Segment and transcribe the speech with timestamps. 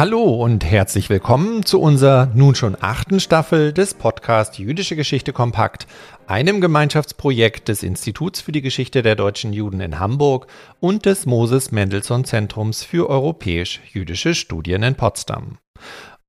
[0.00, 5.86] Hallo und herzlich willkommen zu unserer nun schon achten Staffel des Podcast Jüdische Geschichte Kompakt,
[6.26, 10.46] einem Gemeinschaftsprojekt des Instituts für die Geschichte der deutschen Juden in Hamburg
[10.80, 15.58] und des Moses Mendelssohn Zentrums für europäisch-jüdische Studien in Potsdam.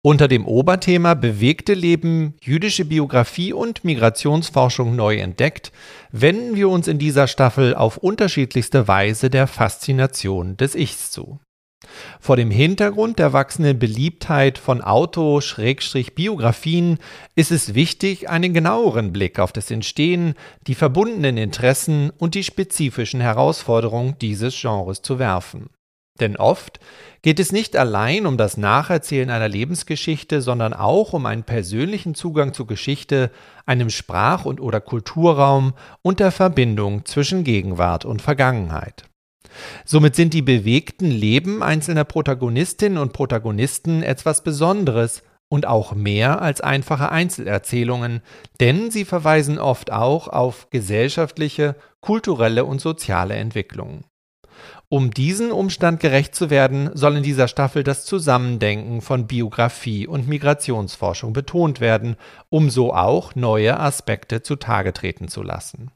[0.02, 5.72] Unter dem Oberthema Bewegte Leben, jüdische Biografie und Migrationsforschung neu entdeckt,
[6.12, 11.40] wenden wir uns in dieser Staffel auf unterschiedlichste Weise der Faszination des Ichs zu.
[12.20, 17.00] Vor dem Hintergrund der wachsenden Beliebtheit von Auto-Biografien
[17.36, 20.36] ist es wichtig, einen genaueren Blick auf das Entstehen,
[20.68, 25.70] die verbundenen Interessen und die spezifischen Herausforderungen dieses Genres zu werfen.
[26.20, 26.80] Denn oft
[27.24, 32.54] geht es nicht allein um das Nacherzählen einer Lebensgeschichte, sondern auch um einen persönlichen Zugang
[32.54, 33.32] zur Geschichte,
[33.66, 39.06] einem Sprach- und oder Kulturraum und der Verbindung zwischen Gegenwart und Vergangenheit.
[39.86, 46.62] Somit sind die bewegten Leben einzelner Protagonistinnen und Protagonisten etwas Besonderes und auch mehr als
[46.62, 48.22] einfache Einzelerzählungen,
[48.60, 54.06] denn sie verweisen oft auch auf gesellschaftliche, kulturelle und soziale Entwicklungen.
[54.88, 60.28] Um diesen Umstand gerecht zu werden, soll in dieser Staffel das Zusammendenken von Biografie und
[60.28, 62.16] Migrationsforschung betont werden,
[62.50, 65.92] um so auch neue Aspekte zutage treten zu lassen.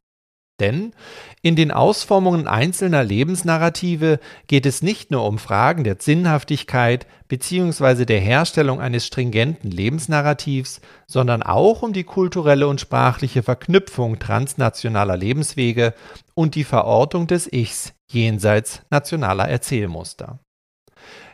[0.59, 0.93] Denn
[1.41, 8.05] in den Ausformungen einzelner Lebensnarrative geht es nicht nur um Fragen der Sinnhaftigkeit bzw.
[8.05, 15.93] der Herstellung eines stringenten Lebensnarrativs, sondern auch um die kulturelle und sprachliche Verknüpfung transnationaler Lebenswege
[16.35, 20.39] und die Verortung des Ichs jenseits nationaler Erzählmuster.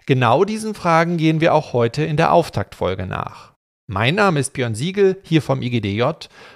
[0.07, 3.50] Genau diesen Fragen gehen wir auch heute in der Auftaktfolge nach.
[3.93, 6.03] Mein Name ist Björn Siegel, hier vom IGDJ,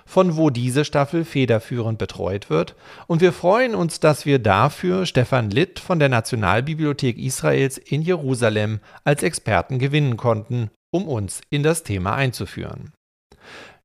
[0.05, 2.75] von wo diese Staffel federführend betreut wird.
[3.07, 8.79] Und wir freuen uns, dass wir dafür Stefan Litt von der Nationalbibliothek Israels in Jerusalem
[9.03, 12.93] als Experten gewinnen konnten, um uns in das Thema einzuführen.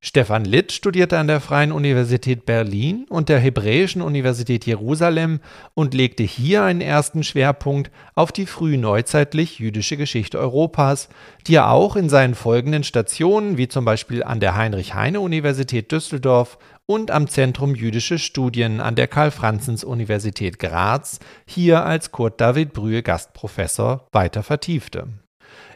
[0.03, 5.41] Stefan Litt studierte an der Freien Universität Berlin und der Hebräischen Universität Jerusalem
[5.75, 11.07] und legte hier einen ersten Schwerpunkt auf die frühneuzeitlich jüdische Geschichte Europas,
[11.45, 16.57] die er auch in seinen folgenden Stationen, wie zum Beispiel an der Heinrich-Heine-Universität Düsseldorf
[16.87, 24.07] und am Zentrum Jüdische Studien an der Karl-Franzens-Universität Graz, hier als Kurt David Brühe Gastprofessor
[24.11, 25.09] weiter vertiefte.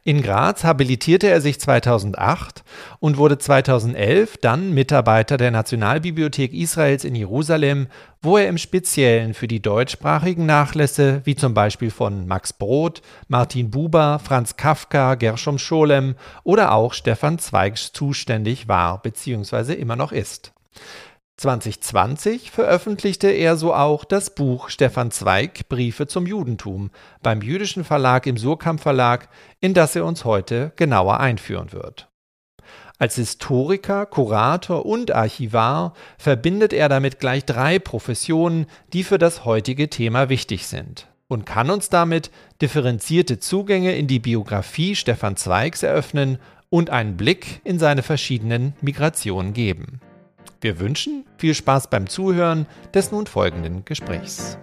[0.07, 2.63] In Graz habilitierte er sich 2008
[2.99, 7.87] und wurde 2011 dann Mitarbeiter der Nationalbibliothek Israels in Jerusalem,
[8.21, 13.71] wo er im Speziellen für die deutschsprachigen Nachlässe wie zum Beispiel von Max Brod, Martin
[13.71, 19.73] Buber, Franz Kafka, Gershom Scholem oder auch Stefan Zweigs zuständig war bzw.
[19.73, 20.53] immer noch ist.
[21.37, 26.91] 2020 veröffentlichte er so auch das Buch Stefan Zweig Briefe zum Judentum
[27.21, 29.27] beim jüdischen Verlag im Surkamp Verlag,
[29.59, 32.09] in das er uns heute genauer einführen wird.
[32.97, 39.89] Als Historiker, Kurator und Archivar verbindet er damit gleich drei Professionen, die für das heutige
[39.89, 42.31] Thema wichtig sind und kann uns damit
[42.61, 46.37] differenzierte Zugänge in die Biografie Stefan Zweigs eröffnen
[46.69, 49.99] und einen Blick in seine verschiedenen Migrationen geben.
[50.65, 54.57] Wir wünschen viel Spaß beim Zuhören des nun folgenden Gesprächs.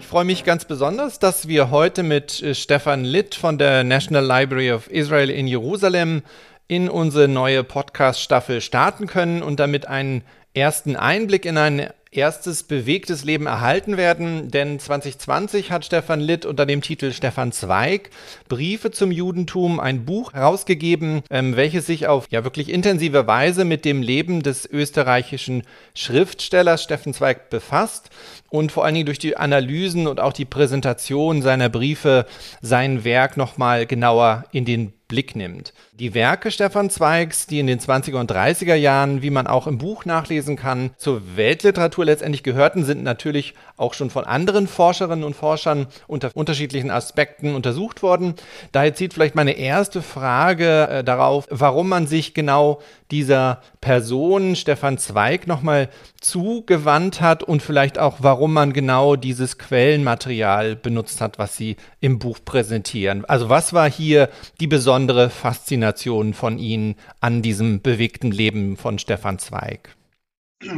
[0.00, 4.26] Ich freue mich ganz besonders, dass wir heute mit äh, Stefan Litt von der National
[4.26, 6.22] Library of Israel in Jerusalem
[6.66, 10.24] in unsere neue Podcast-Staffel starten können und damit einen
[10.54, 16.66] ersten Einblick in eine erstes bewegtes Leben erhalten werden, denn 2020 hat Stefan Litt unter
[16.66, 18.10] dem Titel Stefan Zweig
[18.48, 23.84] Briefe zum Judentum ein Buch herausgegeben, ähm, welches sich auf ja wirklich intensive Weise mit
[23.84, 25.64] dem Leben des österreichischen
[25.94, 28.10] Schriftstellers Stefan Zweig befasst
[28.56, 32.26] und vor allen Dingen durch die Analysen und auch die Präsentation seiner Briefe
[32.62, 35.72] sein Werk nochmal genauer in den Blick nimmt.
[35.92, 39.78] Die Werke Stefan Zweigs, die in den 20er und 30er Jahren, wie man auch im
[39.78, 45.36] Buch nachlesen kann, zur Weltliteratur letztendlich gehörten, sind natürlich auch schon von anderen Forscherinnen und
[45.36, 48.34] Forschern unter unterschiedlichen Aspekten untersucht worden.
[48.72, 52.80] Daher zieht vielleicht meine erste Frage äh, darauf, warum man sich genau
[53.10, 55.88] dieser Person Stefan Zweig nochmal
[56.20, 62.18] zugewandt hat und vielleicht auch, warum man genau dieses Quellenmaterial benutzt hat, was Sie im
[62.18, 63.24] Buch präsentieren.
[63.24, 64.28] Also was war hier
[64.60, 69.96] die besondere Faszination von Ihnen an diesem bewegten Leben von Stefan Zweig?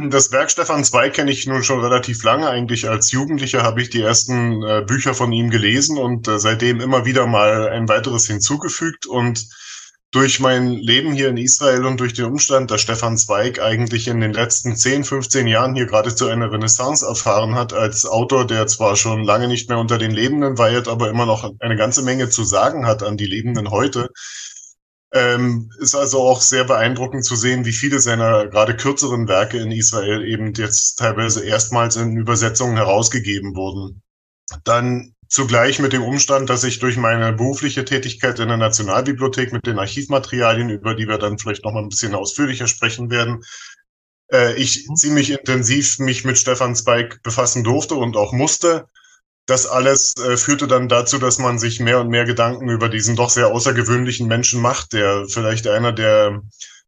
[0.09, 2.49] Das Werk Stefan Zweig kenne ich nun schon relativ lange.
[2.49, 6.81] Eigentlich als Jugendlicher habe ich die ersten äh, Bücher von ihm gelesen und äh, seitdem
[6.81, 9.05] immer wieder mal ein weiteres hinzugefügt.
[9.05, 9.47] Und
[10.11, 14.19] durch mein Leben hier in Israel und durch den Umstand, dass Stefan Zweig eigentlich in
[14.19, 18.97] den letzten 10, 15 Jahren hier geradezu eine Renaissance erfahren hat als Autor, der zwar
[18.97, 22.43] schon lange nicht mehr unter den Lebenden weilt, aber immer noch eine ganze Menge zu
[22.43, 24.09] sagen hat an die Lebenden heute.
[25.11, 29.71] Ähm, ist also auch sehr beeindruckend zu sehen, wie viele seiner gerade kürzeren Werke in
[29.71, 34.03] Israel eben jetzt teilweise erstmals in Übersetzungen herausgegeben wurden.
[34.63, 39.67] Dann Zugleich mit dem Umstand, dass ich durch meine berufliche Tätigkeit in der Nationalbibliothek mit
[39.67, 43.43] den Archivmaterialien, über die wir dann vielleicht noch mal ein bisschen ausführlicher sprechen werden,
[44.31, 44.95] äh, ich mhm.
[44.95, 48.87] ziemlich intensiv mich mit Stefan Zweig befassen durfte und auch musste.
[49.49, 53.15] Das alles äh, führte dann dazu, dass man sich mehr und mehr Gedanken über diesen
[53.15, 56.43] doch sehr außergewöhnlichen Menschen macht, der vielleicht einer der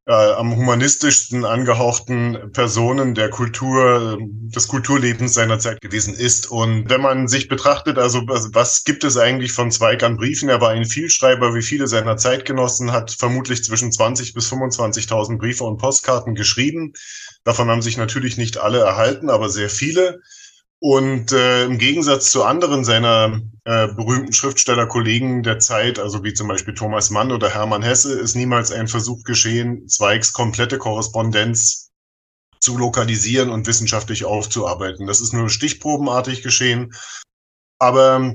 [0.06, 6.52] äh, am humanistischsten angehauchten Personen der Kultur, des Kulturlebens seiner Zeit gewesen ist.
[6.52, 10.48] Und wenn man sich betrachtet, also was gibt es eigentlich von Zweig an Briefen?
[10.48, 15.64] Er war ein Vielschreiber, wie viele seiner Zeitgenossen, hat vermutlich zwischen 20 bis 25.000 Briefe
[15.64, 16.94] und Postkarten geschrieben.
[17.44, 20.20] Davon haben sich natürlich nicht alle erhalten, aber sehr viele.
[20.84, 26.48] Und äh, im Gegensatz zu anderen seiner äh, berühmten Schriftstellerkollegen der Zeit, also wie zum
[26.48, 31.92] Beispiel Thomas Mann oder Hermann Hesse, ist niemals ein Versuch geschehen, Zweigs komplette Korrespondenz
[32.60, 35.06] zu lokalisieren und wissenschaftlich aufzuarbeiten.
[35.06, 36.96] Das ist nur stichprobenartig geschehen.
[37.78, 38.34] Aber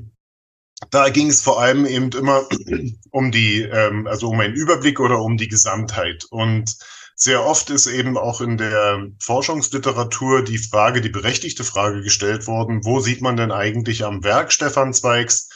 [0.91, 2.45] da ging es vor allem eben immer
[3.11, 6.25] um die, ähm, also um einen Überblick oder um die Gesamtheit.
[6.31, 6.77] Und
[7.19, 12.85] sehr oft ist eben auch in der Forschungsliteratur die Frage, die berechtigte Frage gestellt worden,
[12.85, 15.49] wo sieht man denn eigentlich am Werk Stefan Zweigs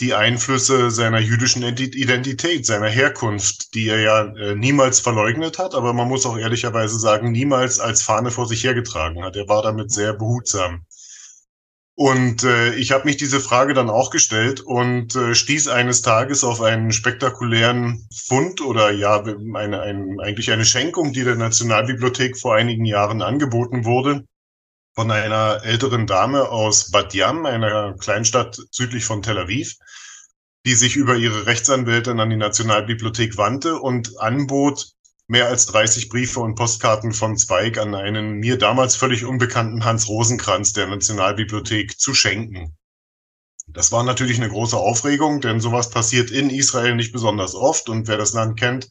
[0.00, 5.92] die Einflüsse seiner jüdischen Identität, seiner Herkunft, die er ja äh, niemals verleugnet hat, aber
[5.92, 9.36] man muss auch ehrlicherweise sagen, niemals als Fahne vor sich hergetragen hat.
[9.36, 10.86] Er war damit sehr behutsam.
[12.00, 16.44] Und äh, ich habe mich diese Frage dann auch gestellt und äh, stieß eines Tages
[16.44, 22.54] auf einen spektakulären Fund oder ja, eine, ein, eigentlich eine Schenkung, die der Nationalbibliothek vor
[22.54, 24.24] einigen Jahren angeboten wurde
[24.94, 29.74] von einer älteren Dame aus Bat Yam, einer Kleinstadt südlich von Tel Aviv,
[30.64, 34.94] die sich über ihre Rechtsanwältin an die Nationalbibliothek wandte und anbot,
[35.30, 40.08] mehr als 30 Briefe und Postkarten von Zweig an einen mir damals völlig unbekannten Hans
[40.08, 42.76] Rosenkranz der Nationalbibliothek zu schenken.
[43.68, 48.08] Das war natürlich eine große Aufregung, denn sowas passiert in Israel nicht besonders oft und
[48.08, 48.88] wer das Land kennt,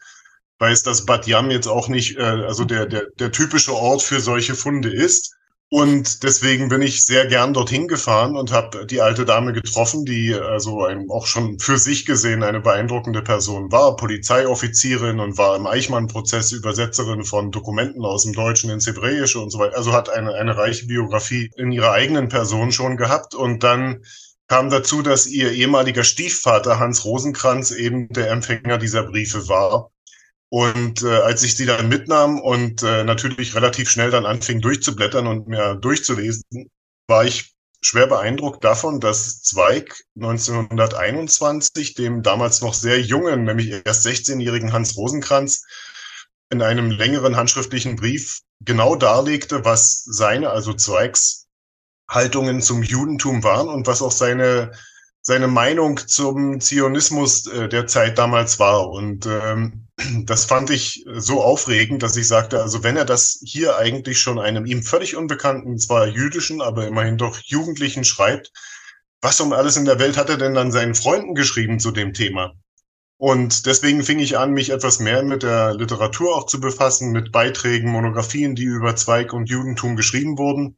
[0.59, 4.21] weiß, dass Bat Yam jetzt auch nicht äh, also der, der, der typische Ort für
[4.21, 5.35] solche Funde ist.
[5.71, 10.33] Und deswegen bin ich sehr gern dorthin gefahren und habe die alte Dame getroffen, die
[10.33, 15.67] also ein, auch schon für sich gesehen eine beeindruckende Person war, Polizeioffizierin und war im
[15.67, 19.77] Eichmann-Prozess Übersetzerin von Dokumenten aus dem Deutschen ins Hebräische und so weiter.
[19.77, 23.35] Also hat eine, eine reiche Biografie in ihrer eigenen Person schon gehabt.
[23.35, 24.03] Und dann
[24.47, 29.91] kam dazu, dass ihr ehemaliger Stiefvater Hans Rosenkranz eben der Empfänger dieser Briefe war
[30.49, 35.27] und äh, als ich sie dann mitnahm und äh, natürlich relativ schnell dann anfing durchzublättern
[35.27, 36.43] und mir durchzulesen,
[37.07, 44.05] war ich schwer beeindruckt davon, dass Zweig 1921 dem damals noch sehr jungen, nämlich erst
[44.05, 45.63] 16-jährigen Hans Rosenkranz
[46.49, 51.45] in einem längeren handschriftlichen Brief genau darlegte, was seine, also Zweigs
[52.09, 54.71] Haltungen zum Judentum waren und was auch seine
[55.21, 58.89] seine Meinung zum Zionismus äh, der Zeit damals war.
[58.89, 59.87] Und ähm,
[60.25, 64.39] das fand ich so aufregend, dass ich sagte, also wenn er das hier eigentlich schon
[64.39, 68.51] einem ihm völlig unbekannten, zwar jüdischen, aber immerhin doch Jugendlichen schreibt,
[69.21, 72.13] was um alles in der Welt hat er denn dann seinen Freunden geschrieben zu dem
[72.13, 72.53] Thema?
[73.17, 77.33] Und deswegen fing ich an, mich etwas mehr mit der Literatur auch zu befassen, mit
[77.33, 80.77] Beiträgen, Monographien, die über Zweig und Judentum geschrieben wurden.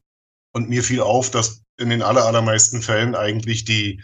[0.52, 4.02] Und mir fiel auf, dass in den allermeisten Fällen eigentlich die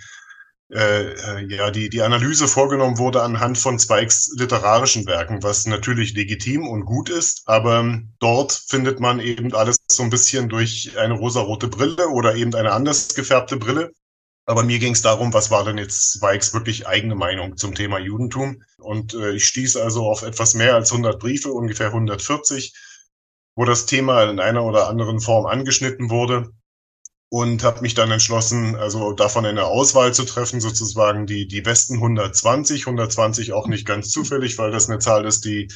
[0.71, 6.13] äh, äh, ja, die, die Analyse vorgenommen wurde anhand von Zweigs literarischen Werken, was natürlich
[6.13, 11.15] legitim und gut ist, aber dort findet man eben alles so ein bisschen durch eine
[11.15, 13.93] rosarote Brille oder eben eine anders gefärbte Brille.
[14.45, 17.99] Aber mir ging es darum, was war denn jetzt Zweigs wirklich eigene Meinung zum Thema
[17.99, 18.63] Judentum?
[18.79, 22.75] Und äh, ich stieß also auf etwas mehr als 100 Briefe, ungefähr 140,
[23.55, 26.51] wo das Thema in einer oder anderen Form angeschnitten wurde
[27.31, 31.95] und habe mich dann entschlossen, also davon eine Auswahl zu treffen, sozusagen die, die besten
[31.95, 35.69] 120, 120 auch nicht ganz zufällig, weil das eine Zahl ist, die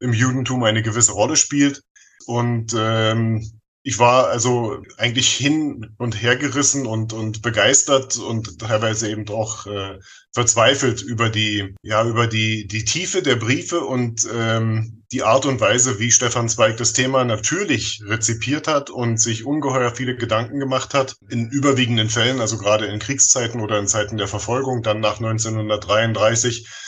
[0.00, 1.82] im Judentum eine gewisse Rolle spielt.
[2.26, 3.53] Und ähm,
[3.86, 9.66] ich war also eigentlich hin und her gerissen und, und begeistert und teilweise eben auch
[9.66, 9.98] äh,
[10.32, 15.60] verzweifelt über die, ja, über die, die Tiefe der Briefe und ähm, die Art und
[15.60, 20.94] Weise, wie Stefan Zweig das Thema natürlich rezipiert hat und sich ungeheuer viele Gedanken gemacht
[20.94, 21.16] hat.
[21.28, 26.64] In überwiegenden Fällen, also gerade in Kriegszeiten oder in Zeiten der Verfolgung, dann nach 1933
[26.64, 26.83] äh,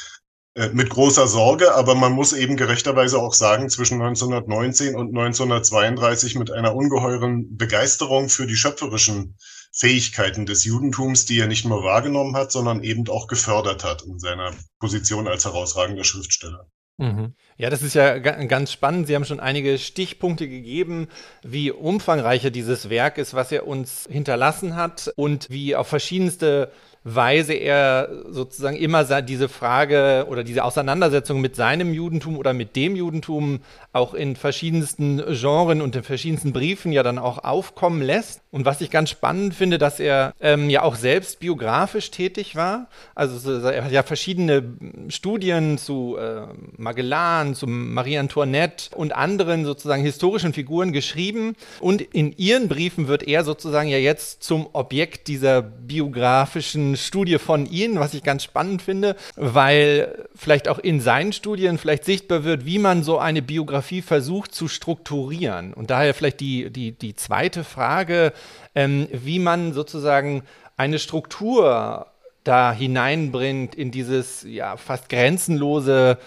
[0.73, 6.51] mit großer Sorge, aber man muss eben gerechterweise auch sagen, zwischen 1919 und 1932 mit
[6.51, 9.37] einer ungeheuren Begeisterung für die schöpferischen
[9.73, 14.19] Fähigkeiten des Judentums, die er nicht nur wahrgenommen hat, sondern eben auch gefördert hat in
[14.19, 16.67] seiner Position als herausragender Schriftsteller.
[16.97, 17.35] Mhm.
[17.59, 19.07] Ja, das ist ja ganz spannend.
[19.07, 21.09] Sie haben schon einige Stichpunkte gegeben,
[21.43, 26.71] wie umfangreicher dieses Werk ist, was er uns hinterlassen hat und wie auf verschiedenste
[27.09, 32.97] Weise er sozusagen immer diese Frage oder diese Auseinandersetzung mit seinem Judentum oder mit dem
[32.97, 33.61] Judentum
[33.93, 38.41] auch in verschiedensten Genren und in verschiedensten Briefen ja dann auch aufkommen lässt.
[38.51, 42.89] Und was ich ganz spannend finde, dass er ähm, ja auch selbst biografisch tätig war.
[43.15, 44.65] Also er hat ja verschiedene
[45.09, 51.55] Studien zu äh, Magellan, zu Marie Antoinette und anderen sozusagen historischen Figuren geschrieben.
[51.81, 57.67] Und in ihren Briefen wird er sozusagen ja jetzt zum Objekt dieser biografischen Studie von
[57.67, 62.67] Ihnen, was ich ganz spannend finde, weil vielleicht auch in seinen Studien vielleicht sichtbar wird,
[62.67, 65.73] wie man so eine Biografie versucht zu strukturieren.
[65.75, 68.33] Und daher vielleicht die, die, die zweite Frage,
[68.75, 70.43] ähm, wie man sozusagen
[70.77, 72.07] eine Struktur
[72.47, 76.19] da hineinbringt in dieses ja fast grenzenlose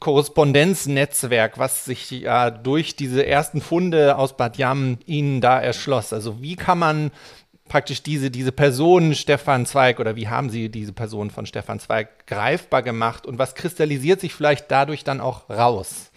[0.00, 6.12] Korrespondenznetzwerk, was sich ja durch diese ersten Funde aus Bad Yam ihnen da erschloss.
[6.12, 7.10] Also wie kann man
[7.68, 12.26] praktisch diese, diese Person Stefan Zweig oder wie haben Sie diese Person von Stefan Zweig
[12.26, 16.10] greifbar gemacht und was kristallisiert sich vielleicht dadurch dann auch raus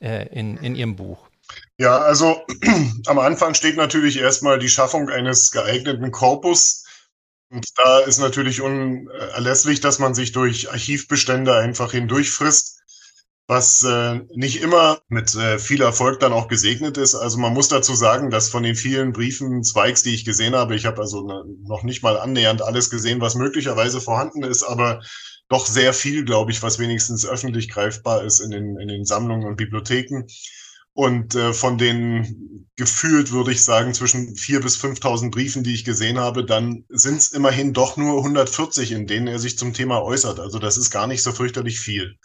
[0.00, 1.28] äh, in, in Ihrem Buch?
[1.78, 2.44] Ja, also
[3.06, 6.84] am Anfang steht natürlich erstmal die Schaffung eines geeigneten Korpus.
[7.50, 12.79] Und da ist natürlich unerlässlich, dass man sich durch Archivbestände einfach hindurchfrisst
[13.50, 17.16] was äh, nicht immer mit äh, viel Erfolg dann auch gesegnet ist.
[17.16, 20.76] Also man muss dazu sagen, dass von den vielen Briefen, Zweigs, die ich gesehen habe,
[20.76, 25.00] ich habe also ne, noch nicht mal annähernd alles gesehen, was möglicherweise vorhanden ist, aber
[25.48, 29.48] doch sehr viel, glaube ich, was wenigstens öffentlich greifbar ist in den, in den Sammlungen
[29.48, 30.26] und Bibliotheken.
[30.92, 35.84] Und äh, von den gefühlt, würde ich sagen, zwischen vier bis 5.000 Briefen, die ich
[35.84, 40.02] gesehen habe, dann sind es immerhin doch nur 140, in denen er sich zum Thema
[40.02, 40.38] äußert.
[40.38, 42.16] Also das ist gar nicht so fürchterlich viel.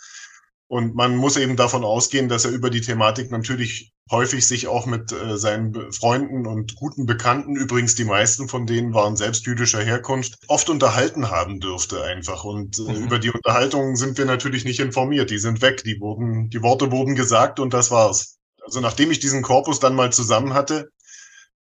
[0.67, 4.87] Und man muss eben davon ausgehen, dass er über die Thematik natürlich häufig sich auch
[4.87, 9.83] mit äh, seinen Freunden und guten Bekannten, übrigens die meisten von denen waren selbst jüdischer
[9.83, 12.43] Herkunft, oft unterhalten haben dürfte einfach.
[12.43, 13.03] Und äh, mhm.
[13.05, 15.29] über die Unterhaltungen sind wir natürlich nicht informiert.
[15.29, 15.83] Die sind weg.
[15.83, 18.37] Die wurden, die Worte wurden gesagt und das war's.
[18.63, 20.89] Also nachdem ich diesen Korpus dann mal zusammen hatte,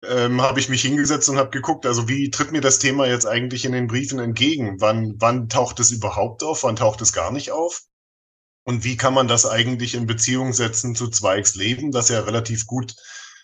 [0.05, 3.27] ähm, habe ich mich hingesetzt und habe geguckt, also wie tritt mir das Thema jetzt
[3.27, 4.81] eigentlich in den Briefen entgegen?
[4.81, 6.65] Wann, wann taucht es überhaupt auf?
[6.65, 7.83] Wann taucht es gar nicht auf?
[8.69, 12.67] Und wie kann man das eigentlich in Beziehung setzen zu Zweigs Leben, das ja relativ
[12.67, 12.95] gut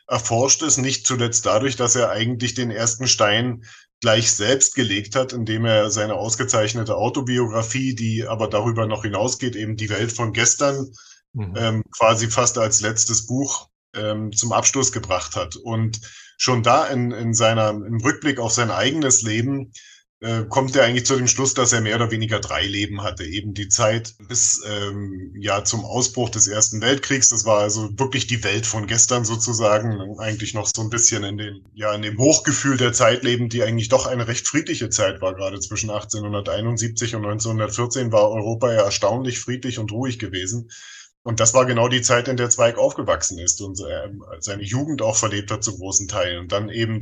[0.07, 3.65] erforscht ist, nicht zuletzt dadurch, dass er eigentlich den ersten Stein
[4.03, 9.79] gleich selbst gelegt hat, indem er seine ausgezeichnete Autobiografie, die aber darüber noch hinausgeht, eben
[9.79, 10.91] die Welt von gestern,
[11.33, 11.55] mhm.
[11.57, 15.57] ähm, quasi fast als letztes Buch ähm, zum Abschluss gebracht hat.
[15.57, 16.03] Und
[16.37, 19.73] schon da in, in seiner, im Rückblick auf sein eigenes Leben
[20.25, 23.25] äh, kommt er eigentlich zu dem Schluss, dass er mehr oder weniger drei Leben hatte.
[23.25, 27.29] Eben die Zeit bis ähm, ja zum Ausbruch des Ersten Weltkriegs.
[27.29, 30.01] Das war also wirklich die Welt von gestern sozusagen.
[30.19, 33.63] Eigentlich noch so ein bisschen in den ja in dem Hochgefühl der Zeit leben, die
[33.63, 35.35] eigentlich doch eine recht friedliche Zeit war.
[35.35, 40.71] Gerade zwischen 1871 und 1914 war Europa ja erstaunlich friedlich und ruhig gewesen.
[41.23, 44.09] Und das war genau die Zeit, in der Zweig aufgewachsen ist und äh,
[44.41, 46.39] seine Jugend auch verlebt hat zu großen Teilen.
[46.39, 47.01] Und dann eben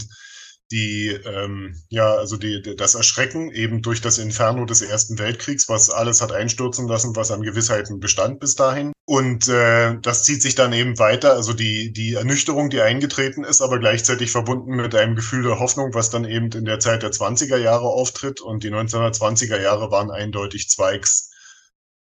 [0.72, 5.90] die, ähm, ja, also die, das Erschrecken eben durch das Inferno des Ersten Weltkriegs, was
[5.90, 8.92] alles hat einstürzen lassen, was an Gewissheiten bestand bis dahin.
[9.04, 13.60] Und äh, das zieht sich dann eben weiter, also die, die Ernüchterung, die eingetreten ist,
[13.60, 17.10] aber gleichzeitig verbunden mit einem Gefühl der Hoffnung, was dann eben in der Zeit der
[17.10, 18.40] 20er Jahre auftritt.
[18.40, 21.30] Und die 1920er Jahre waren eindeutig Zweigs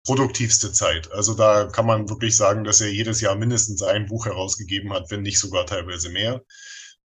[0.04, 1.10] produktivste Zeit.
[1.12, 5.10] Also da kann man wirklich sagen, dass er jedes Jahr mindestens ein Buch herausgegeben hat,
[5.10, 6.42] wenn nicht sogar teilweise mehr.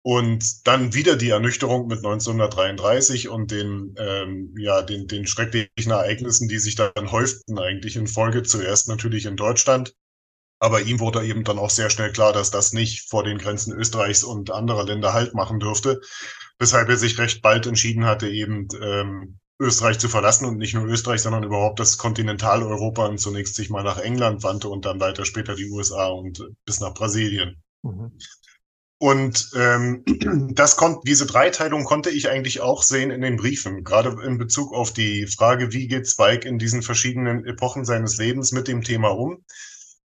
[0.03, 6.49] Und dann wieder die Ernüchterung mit 1933 und den, ähm, ja, den, den schrecklichen Ereignissen,
[6.49, 8.43] die sich dann häuften eigentlich in Folge.
[8.43, 9.95] Zuerst natürlich in Deutschland.
[10.59, 13.73] Aber ihm wurde eben dann auch sehr schnell klar, dass das nicht vor den Grenzen
[13.73, 16.01] Österreichs und anderer Länder Halt machen dürfte.
[16.59, 20.87] Weshalb er sich recht bald entschieden hatte, eben ähm, Österreich zu verlassen und nicht nur
[20.87, 25.27] Österreich, sondern überhaupt das Kontinentaleuropa und zunächst sich mal nach England wandte und dann weiter
[25.27, 27.63] später die USA und bis nach Brasilien.
[27.83, 28.19] Mhm.
[29.03, 30.05] Und ähm,
[30.55, 34.75] das konnte, diese Dreiteilung konnte ich eigentlich auch sehen in den Briefen, gerade in Bezug
[34.75, 39.09] auf die Frage, wie geht Spike in diesen verschiedenen Epochen seines Lebens mit dem Thema
[39.09, 39.43] um?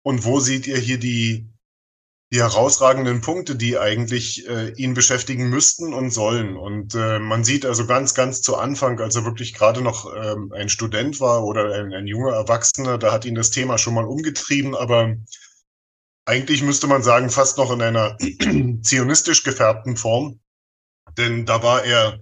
[0.02, 1.48] Und wo seht ihr hier die,
[2.32, 6.56] die herausragenden Punkte, die eigentlich äh, ihn beschäftigen müssten und sollen.
[6.56, 10.52] Und äh, man sieht also ganz, ganz zu Anfang, als er wirklich gerade noch ähm,
[10.52, 14.04] ein Student war oder ein, ein junger Erwachsener, da hat ihn das Thema schon mal
[14.04, 15.14] umgetrieben, aber
[16.24, 18.16] eigentlich müsste man sagen, fast noch in einer
[18.82, 20.40] zionistisch gefärbten Form.
[21.16, 22.20] Denn da war er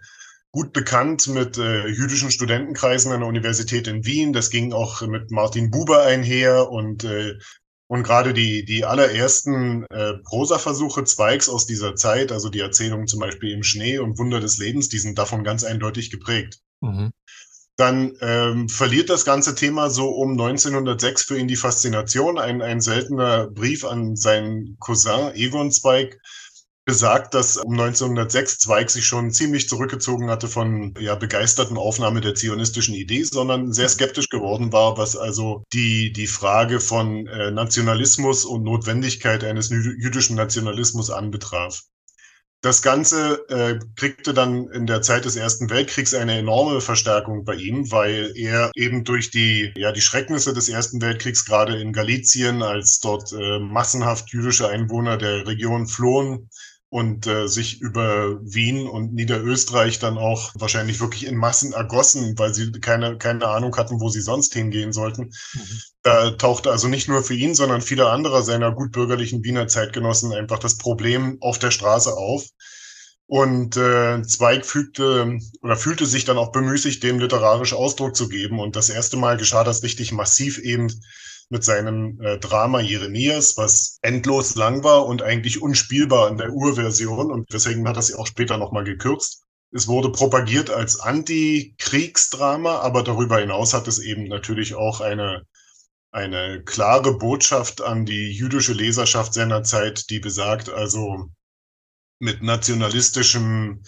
[0.50, 4.32] gut bekannt mit äh, jüdischen Studentenkreisen an der Universität in Wien.
[4.32, 7.38] Das ging auch mit Martin Buber einher und äh,
[7.90, 13.18] und gerade die, die allerersten äh, Prosaversuche Zweigs aus dieser Zeit, also die Erzählungen zum
[13.18, 16.60] Beispiel im Schnee und Wunder des Lebens, die sind davon ganz eindeutig geprägt.
[16.82, 17.12] Mhm.
[17.78, 22.36] Dann ähm, verliert das ganze Thema so um 1906 für ihn die Faszination.
[22.36, 26.18] Ein, ein seltener Brief an seinen Cousin Egon Zweig
[26.84, 32.34] besagt, dass um 1906 Zweig sich schon ziemlich zurückgezogen hatte von ja, begeisterten Aufnahme der
[32.34, 38.44] zionistischen Idee, sondern sehr skeptisch geworden war, was also die, die Frage von äh, Nationalismus
[38.44, 41.82] und Notwendigkeit eines jüdischen Nationalismus anbetraf.
[42.60, 47.54] Das Ganze äh, kriegte dann in der Zeit des Ersten Weltkriegs eine enorme Verstärkung bei
[47.54, 52.64] ihm, weil er eben durch die, ja, die Schrecknisse des Ersten Weltkriegs gerade in Galizien,
[52.64, 56.50] als dort äh, massenhaft jüdische Einwohner der Region flohen,
[56.90, 62.54] und äh, sich über Wien und Niederösterreich dann auch wahrscheinlich wirklich in Massen ergossen, weil
[62.54, 65.30] sie keine, keine Ahnung hatten, wo sie sonst hingehen sollten.
[65.52, 65.80] Mhm.
[66.02, 70.58] Da tauchte also nicht nur für ihn, sondern viele andere seiner gutbürgerlichen Wiener Zeitgenossen einfach
[70.58, 72.46] das Problem auf der Straße auf.
[73.26, 78.58] Und äh, Zweig fügte oder fühlte sich dann auch bemüßigt, dem literarisch Ausdruck zu geben.
[78.58, 80.88] Und das erste Mal geschah das richtig massiv eben
[81.50, 87.30] mit seinem äh, Drama Jeremias, was endlos lang war und eigentlich unspielbar in der Urversion
[87.30, 89.44] und deswegen hat er sie auch später nochmal gekürzt.
[89.70, 95.42] Es wurde propagiert als Anti-Kriegsdrama, aber darüber hinaus hat es eben natürlich auch eine,
[96.10, 101.28] eine klare Botschaft an die jüdische Leserschaft seiner Zeit, die besagt, also
[102.18, 103.82] mit nationalistischem,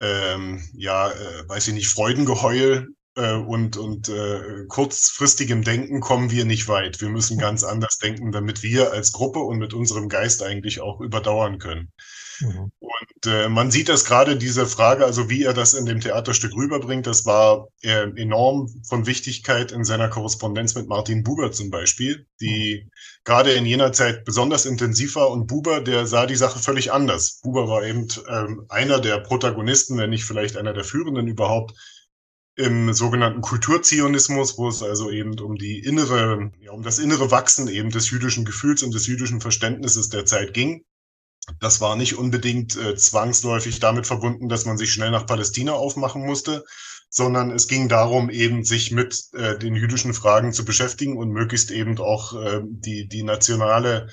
[0.00, 6.44] ähm, ja, äh, weiß ich nicht, Freudengeheul äh, und, und äh, kurzfristigem Denken kommen wir
[6.44, 7.00] nicht weit.
[7.00, 11.00] Wir müssen ganz anders denken, damit wir als Gruppe und mit unserem Geist eigentlich auch
[11.00, 11.92] überdauern können.
[12.40, 12.70] Mhm.
[12.78, 16.54] Und äh, man sieht das gerade, diese Frage, also wie er das in dem Theaterstück
[16.54, 22.26] rüberbringt, das war äh, enorm von Wichtigkeit in seiner Korrespondenz mit Martin Buber zum Beispiel,
[22.40, 22.90] die mhm.
[23.24, 25.30] gerade in jener Zeit besonders intensiv war.
[25.30, 27.40] Und Buber, der sah die Sache völlig anders.
[27.42, 31.74] Buber war eben ähm, einer der Protagonisten, wenn nicht vielleicht einer der Führenden überhaupt
[32.58, 37.68] im sogenannten Kulturzionismus, wo es also eben um die innere, ja, um das innere Wachsen
[37.68, 40.84] eben des jüdischen Gefühls und des jüdischen Verständnisses der Zeit ging.
[41.60, 46.26] Das war nicht unbedingt äh, zwangsläufig damit verbunden, dass man sich schnell nach Palästina aufmachen
[46.26, 46.64] musste,
[47.08, 51.70] sondern es ging darum, eben sich mit äh, den jüdischen Fragen zu beschäftigen und möglichst
[51.70, 54.08] eben auch äh, die, die nationale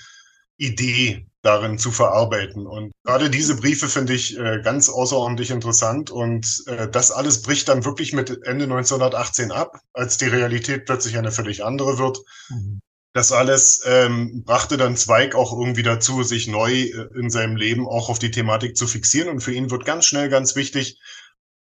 [0.58, 2.66] Idee darin zu verarbeiten.
[2.66, 6.10] Und gerade diese Briefe finde ich äh, ganz außerordentlich interessant.
[6.10, 11.18] Und äh, das alles bricht dann wirklich mit Ende 1918 ab, als die Realität plötzlich
[11.18, 12.20] eine völlig andere wird.
[12.50, 12.82] Mhm.
[13.14, 17.88] Das alles ähm, brachte dann Zweig auch irgendwie dazu, sich neu äh, in seinem Leben
[17.88, 19.30] auch auf die Thematik zu fixieren.
[19.30, 21.00] Und für ihn wird ganz schnell ganz wichtig,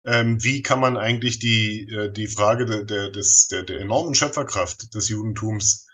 [0.05, 4.15] ähm, wie kann man eigentlich die, äh, die Frage de, de, des, der, der enormen
[4.15, 5.87] Schöpferkraft des Judentums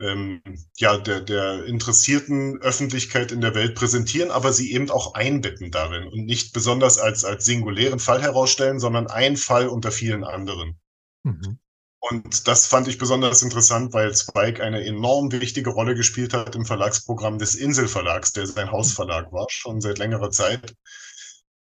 [0.00, 0.42] ähm,
[0.76, 6.06] ja, der, der interessierten Öffentlichkeit in der Welt präsentieren, aber sie eben auch einbetten darin
[6.06, 10.78] und nicht besonders als, als singulären Fall herausstellen, sondern ein Fall unter vielen anderen.
[11.22, 11.58] Mhm.
[12.02, 16.64] Und das fand ich besonders interessant, weil Zweig eine enorm wichtige Rolle gespielt hat im
[16.64, 20.74] Verlagsprogramm des Inselverlags, der sein Hausverlag war, schon seit längerer Zeit.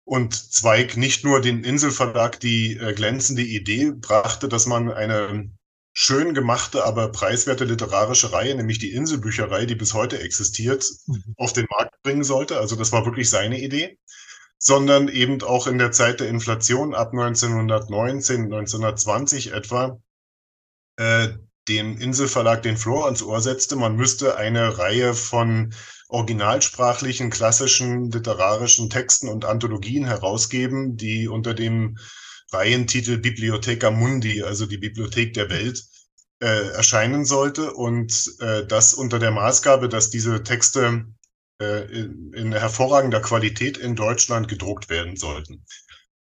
[0.03, 5.49] Und Zweig nicht nur den Inselverlag die äh, glänzende Idee brachte, dass man eine
[5.97, 11.33] schön gemachte, aber preiswerte literarische Reihe, nämlich die Inselbücherei, die bis heute existiert, mhm.
[11.37, 12.59] auf den Markt bringen sollte.
[12.59, 13.97] Also das war wirklich seine Idee.
[14.57, 19.99] Sondern eben auch in der Zeit der Inflation ab 1919, 1920 etwa,
[20.97, 21.29] äh,
[21.67, 25.73] dem Inselverlag den Flor ans Ohr setzte, man müsste eine Reihe von
[26.07, 31.97] originalsprachlichen, klassischen literarischen Texten und Anthologien herausgeben, die unter dem
[32.51, 35.83] Reihentitel Bibliotheca Mundi, also die Bibliothek der Welt,
[36.41, 41.05] äh, erscheinen sollte und äh, das unter der Maßgabe, dass diese Texte
[41.61, 45.65] äh, in, in hervorragender Qualität in Deutschland gedruckt werden sollten.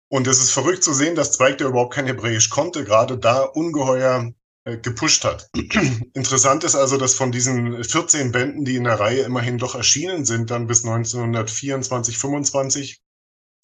[0.10, 3.44] Und es ist verrückt zu sehen, dass Zweig, der überhaupt kein Hebräisch konnte, gerade da
[3.44, 4.34] ungeheuer
[4.66, 5.50] äh, gepusht hat.
[6.14, 10.26] Interessant ist also, dass von diesen 14 Bänden, die in der Reihe immerhin doch erschienen
[10.26, 13.02] sind, dann bis 1924, 25,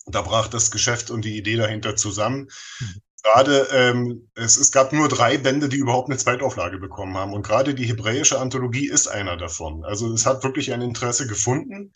[0.07, 2.49] da brach das Geschäft und die Idee dahinter zusammen.
[2.79, 3.01] Mhm.
[3.23, 7.33] gerade, ähm, es, es gab nur drei Bände, die überhaupt eine Zweitauflage bekommen haben.
[7.33, 9.83] Und gerade die hebräische Anthologie ist einer davon.
[9.83, 11.91] Also es hat wirklich ein Interesse gefunden.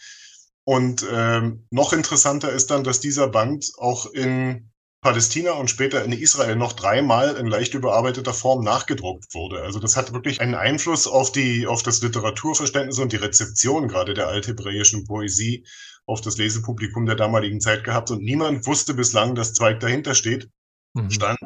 [0.63, 4.71] Und ähm, noch interessanter ist dann, dass dieser Band auch in
[5.01, 9.63] Palästina und später in Israel noch dreimal in leicht überarbeiteter Form nachgedruckt wurde.
[9.63, 14.13] Also das hat wirklich einen Einfluss auf die, auf das Literaturverständnis und die Rezeption gerade
[14.13, 15.65] der althebräischen Poesie
[16.05, 18.11] auf das Lesepublikum der damaligen Zeit gehabt.
[18.11, 20.49] Und niemand wusste bislang, dass Zweig dahinter steht,
[20.93, 21.09] mhm.
[21.09, 21.39] stand,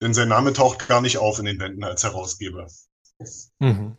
[0.00, 2.68] denn sein Name taucht gar nicht auf in den Wänden als Herausgeber.
[3.58, 3.96] Mhm.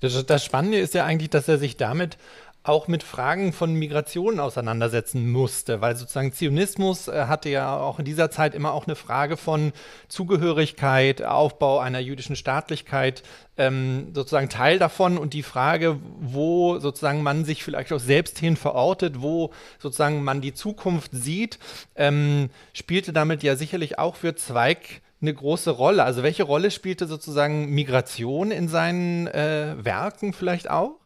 [0.00, 2.18] Das, das Spannende ist ja eigentlich, dass er sich damit
[2.64, 8.06] auch mit Fragen von Migration auseinandersetzen musste, weil sozusagen Zionismus äh, hatte ja auch in
[8.06, 9.72] dieser Zeit immer auch eine Frage von
[10.08, 13.22] Zugehörigkeit, Aufbau einer jüdischen Staatlichkeit,
[13.58, 18.56] ähm, sozusagen Teil davon und die Frage, wo sozusagen man sich vielleicht auch selbst hin
[18.56, 21.58] verortet, wo sozusagen man die Zukunft sieht,
[21.96, 26.04] ähm, spielte damit ja sicherlich auch für Zweig eine große Rolle.
[26.04, 31.03] Also welche Rolle spielte sozusagen Migration in seinen äh, Werken vielleicht auch?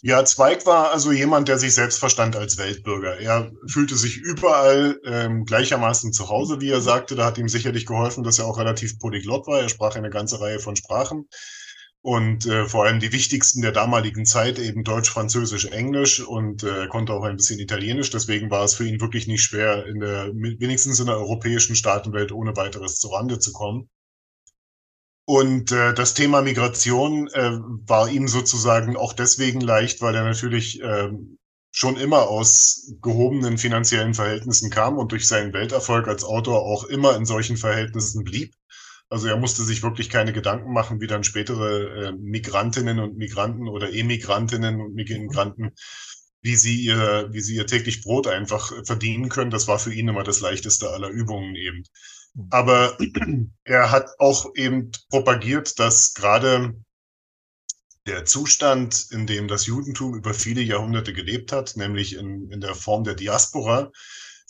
[0.00, 3.18] Ja, Zweig war also jemand, der sich selbst verstand als Weltbürger.
[3.18, 7.16] Er fühlte sich überall ähm, gleichermaßen zu Hause, wie er sagte.
[7.16, 9.60] Da hat ihm sicherlich geholfen, dass er auch relativ polyglott war.
[9.60, 11.28] Er sprach eine ganze Reihe von Sprachen
[12.00, 16.86] und äh, vor allem die wichtigsten der damaligen Zeit, eben Deutsch, Französisch, Englisch und äh,
[16.86, 18.10] konnte auch ein bisschen Italienisch.
[18.10, 22.30] Deswegen war es für ihn wirklich nicht schwer, in der, wenigstens in der europäischen Staatenwelt
[22.30, 23.90] ohne weiteres zu Rande zu kommen.
[25.28, 30.80] Und äh, das Thema Migration äh, war ihm sozusagen auch deswegen leicht, weil er natürlich
[30.80, 31.10] äh,
[31.70, 37.14] schon immer aus gehobenen finanziellen Verhältnissen kam und durch seinen Welterfolg als Autor auch immer
[37.14, 38.54] in solchen Verhältnissen blieb.
[39.10, 43.68] Also er musste sich wirklich keine Gedanken machen, wie dann spätere äh, Migrantinnen und Migranten
[43.68, 45.74] oder Emigrantinnen und Migranten,
[46.40, 49.50] wie sie ihr, wie sie ihr täglich Brot einfach verdienen können.
[49.50, 51.82] Das war für ihn immer das leichteste aller Übungen eben.
[52.50, 52.96] Aber
[53.64, 56.74] er hat auch eben propagiert, dass gerade
[58.06, 62.74] der Zustand, in dem das Judentum über viele Jahrhunderte gelebt hat, nämlich in, in der
[62.74, 63.92] Form der Diaspora,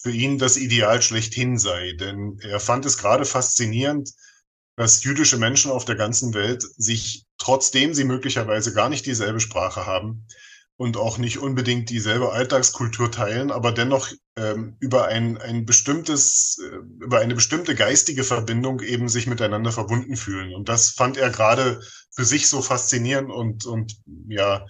[0.01, 1.93] für ihn das Ideal schlechthin sei.
[1.93, 4.13] Denn er fand es gerade faszinierend,
[4.77, 9.87] dass jüdische Menschen auf der ganzen Welt sich, trotzdem sie möglicherweise gar nicht dieselbe Sprache
[9.87, 10.25] haben,
[10.79, 17.05] und auch nicht unbedingt dieselbe Alltagskultur teilen, aber dennoch ähm, über ein, ein bestimmtes, äh,
[17.05, 20.55] über eine bestimmte geistige Verbindung eben sich miteinander verbunden fühlen.
[20.55, 21.81] Und das fand er gerade
[22.15, 23.97] für sich so faszinierend und, und
[24.29, 24.65] ja,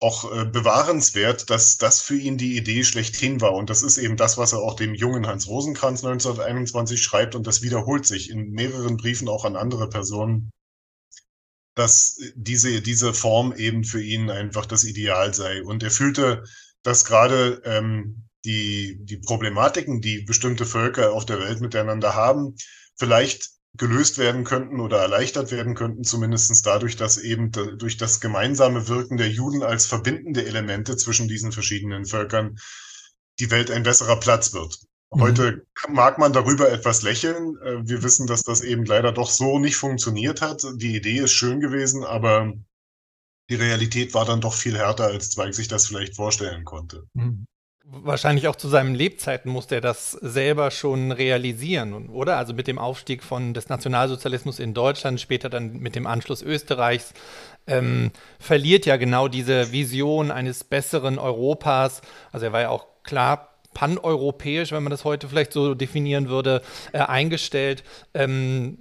[0.00, 3.52] auch äh, bewahrenswert, dass das für ihn die Idee schlechthin war.
[3.52, 7.36] Und das ist eben das, was er auch dem jungen Hans Rosenkranz 1921 schreibt.
[7.36, 10.50] Und das wiederholt sich in mehreren Briefen auch an andere Personen
[11.74, 15.62] dass diese, diese Form eben für ihn einfach das Ideal sei.
[15.62, 16.44] Und er fühlte,
[16.82, 22.54] dass gerade ähm, die, die Problematiken, die bestimmte Völker auf der Welt miteinander haben,
[22.96, 28.88] vielleicht gelöst werden könnten oder erleichtert werden könnten, zumindestens dadurch, dass eben durch das gemeinsame
[28.88, 32.56] Wirken der Juden als verbindende Elemente zwischen diesen verschiedenen Völkern
[33.38, 34.76] die Welt ein besserer Platz wird.
[35.12, 35.20] Mhm.
[35.20, 37.58] Heute mag man darüber etwas lächeln.
[37.62, 40.64] Äh, wir wissen, dass das eben leider doch so nicht funktioniert hat.
[40.76, 42.52] Die Idee ist schön gewesen, aber
[43.50, 47.04] die Realität war dann doch viel härter, als Zweig sich das vielleicht vorstellen konnte.
[47.14, 47.46] Mhm.
[47.92, 52.36] Wahrscheinlich auch zu seinen Lebzeiten musste er das selber schon realisieren, oder?
[52.36, 57.12] Also mit dem Aufstieg von des Nationalsozialismus in Deutschland, später dann mit dem Anschluss Österreichs,
[57.66, 62.00] ähm, verliert ja genau diese Vision eines besseren Europas.
[62.30, 66.62] Also er war ja auch klar paneuropäisch, wenn man das heute vielleicht so definieren würde,
[66.92, 67.84] äh, eingestellt.
[68.14, 68.78] Ähm,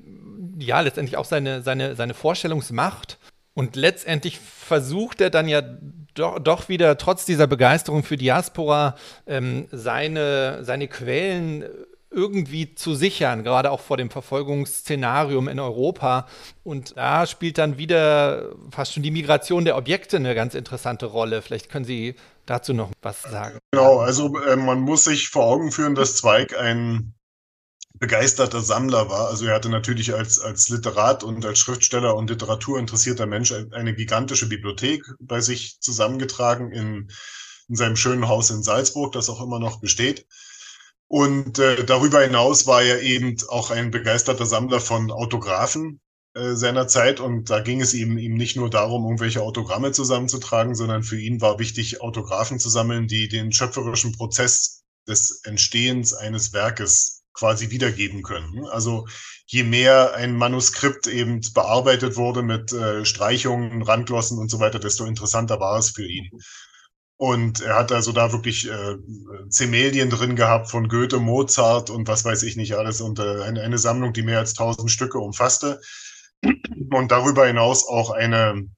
[0.60, 3.18] ja, letztendlich auch seine, seine, seine Vorstellungsmacht.
[3.54, 5.62] Und letztendlich versucht er dann ja
[6.14, 8.96] doch, doch wieder trotz dieser Begeisterung für Diaspora
[9.28, 11.66] ähm, seine, seine Quellen
[12.12, 16.28] irgendwie zu sichern, gerade auch vor dem Verfolgungsszenarium in Europa.
[16.64, 21.42] Und da spielt dann wieder fast schon die Migration der Objekte eine ganz interessante Rolle.
[21.42, 23.60] Vielleicht können Sie dazu noch was sagen.
[23.72, 27.14] Genau, also äh, man muss sich vor Augen führen, dass Zweig ein
[28.00, 29.28] begeisterter Sammler war.
[29.28, 34.48] Also er hatte natürlich als, als Literat und als Schriftsteller und literaturinteressierter Mensch eine gigantische
[34.48, 37.12] Bibliothek bei sich zusammengetragen in,
[37.68, 40.26] in seinem schönen Haus in Salzburg, das auch immer noch besteht.
[41.10, 46.00] Und äh, darüber hinaus war er eben auch ein begeisterter Sammler von Autographen
[46.36, 47.20] äh, seiner Zeit.
[47.20, 51.42] Und da ging es ihm, ihm nicht nur darum, irgendwelche Autogramme zusammenzutragen, sondern für ihn
[51.42, 58.22] war wichtig, Autographen zu sammeln, die den schöpferischen Prozess des Entstehens eines Werkes quasi wiedergeben
[58.22, 58.68] können.
[58.68, 59.08] Also
[59.48, 65.06] je mehr ein Manuskript eben bearbeitet wurde mit äh, Streichungen, Randglossen und so weiter, desto
[65.06, 66.30] interessanter war es für ihn.
[67.20, 68.96] Und er hat also da wirklich äh,
[69.50, 73.02] Zemelien drin gehabt von Goethe, Mozart und was weiß ich nicht alles.
[73.02, 75.82] Und äh, eine, eine Sammlung, die mehr als tausend Stücke umfasste.
[76.42, 78.70] Und darüber hinaus auch eine,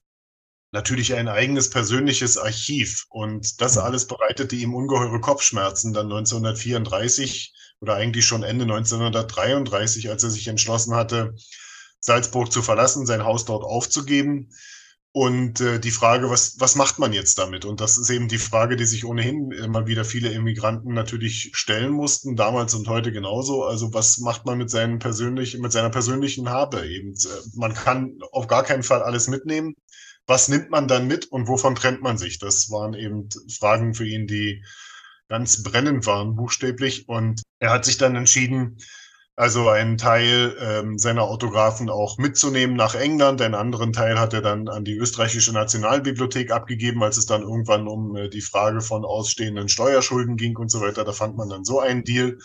[0.71, 3.05] natürlich ein eigenes persönliches Archiv.
[3.09, 10.23] Und das alles bereitete ihm ungeheure Kopfschmerzen dann 1934 oder eigentlich schon Ende 1933, als
[10.23, 11.35] er sich entschlossen hatte,
[11.99, 14.49] Salzburg zu verlassen, sein Haus dort aufzugeben
[15.13, 17.65] und äh, die Frage, was, was macht man jetzt damit?
[17.65, 21.91] Und das ist eben die Frage, die sich ohnehin immer wieder viele Immigranten natürlich stellen
[21.91, 23.65] mussten, damals und heute genauso.
[23.65, 27.11] Also was macht man mit, seinen persönlich, mit seiner persönlichen Habe eben?
[27.11, 29.75] Äh, man kann auf gar keinen Fall alles mitnehmen.
[30.27, 32.39] Was nimmt man dann mit und wovon trennt man sich?
[32.39, 33.27] Das waren eben
[33.59, 34.63] Fragen für ihn, die
[35.27, 37.09] ganz brennend waren, buchstäblich.
[37.09, 38.77] Und er hat sich dann entschieden,
[39.35, 43.41] also einen Teil ähm, seiner Autographen auch mitzunehmen nach England.
[43.41, 47.87] Einen anderen Teil hat er dann an die österreichische Nationalbibliothek abgegeben, als es dann irgendwann
[47.87, 51.03] um äh, die Frage von ausstehenden Steuerschulden ging und so weiter.
[51.03, 52.37] Da fand man dann so einen Deal.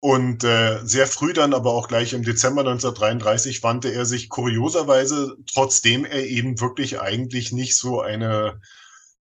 [0.00, 5.36] Und äh, sehr früh dann, aber auch gleich im Dezember 1933, wandte er sich kurioserweise,
[5.52, 8.60] trotzdem er eben wirklich eigentlich nicht so eine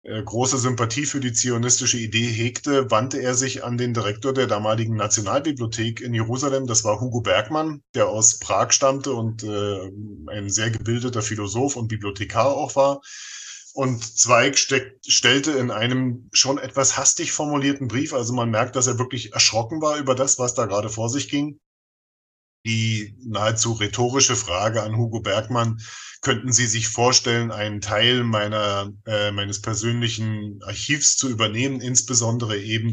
[0.08, 4.96] große Sympathie für die zionistische Idee hegte, wandte er sich an den Direktor der damaligen
[4.96, 6.66] Nationalbibliothek in Jerusalem.
[6.66, 9.92] Das war Hugo Bergmann, der aus Prag stammte und äh,
[10.28, 13.02] ein sehr gebildeter Philosoph und Bibliothekar auch war.
[13.74, 18.98] Und Zweig stellte in einem schon etwas hastig formulierten Brief, also man merkt, dass er
[18.98, 21.60] wirklich erschrocken war über das, was da gerade vor sich ging,
[22.68, 25.82] die nahezu rhetorische Frage an Hugo Bergmann,
[26.22, 32.92] könnten Sie sich vorstellen, einen Teil meiner, äh, meines persönlichen Archivs zu übernehmen, insbesondere eben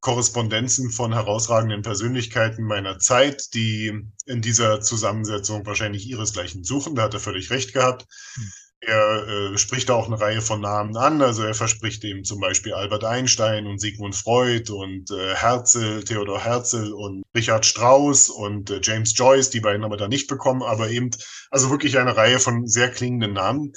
[0.00, 3.92] Korrespondenzen von herausragenden Persönlichkeiten meiner Zeit, die
[4.26, 6.94] in dieser Zusammensetzung wahrscheinlich ihresgleichen suchen.
[6.94, 8.06] Da hat er völlig recht gehabt.
[8.34, 8.52] Hm.
[8.84, 11.22] Er äh, spricht auch eine Reihe von Namen an.
[11.22, 16.42] Also er verspricht eben zum Beispiel Albert Einstein und Sigmund Freud und äh, Herzl, Theodor
[16.42, 19.50] Herzl und Richard Strauss und äh, James Joyce.
[19.50, 21.10] Die beiden haben wir da nicht bekommen, aber eben
[21.52, 23.72] also wirklich eine Reihe von sehr klingenden Namen.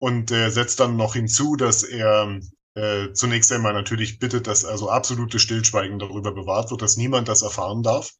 [0.00, 2.40] Und äh, setzt dann noch hinzu, dass er
[2.74, 7.42] äh, zunächst einmal natürlich bittet, dass also absolute Stillschweigen darüber bewahrt wird, dass niemand das
[7.42, 8.10] erfahren darf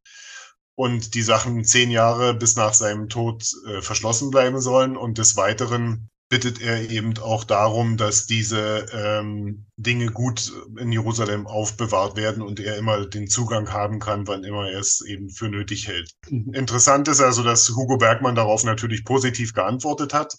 [0.76, 5.36] und die Sachen zehn Jahre bis nach seinem Tod äh, verschlossen bleiben sollen und des
[5.36, 12.42] Weiteren bittet er eben auch darum, dass diese ähm, Dinge gut in Jerusalem aufbewahrt werden
[12.42, 16.12] und er immer den Zugang haben kann, wann immer er es eben für nötig hält.
[16.28, 16.52] Mhm.
[16.52, 20.36] Interessant ist also, dass Hugo Bergmann darauf natürlich positiv geantwortet hat.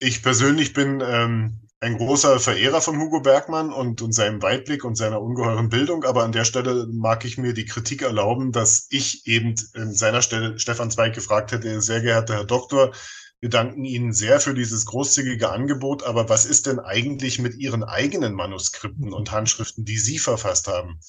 [0.00, 4.96] Ich persönlich bin ähm, ein großer Verehrer von Hugo Bergmann und, und seinem Weitblick und
[4.96, 9.26] seiner ungeheuren Bildung, aber an der Stelle mag ich mir die Kritik erlauben, dass ich
[9.26, 12.92] eben in seiner Stelle Stefan Zweig gefragt hätte, sehr geehrter Herr Doktor,
[13.42, 17.82] wir danken Ihnen sehr für dieses großzügige Angebot, aber was ist denn eigentlich mit Ihren
[17.82, 21.00] eigenen Manuskripten und Handschriften, die Sie verfasst haben?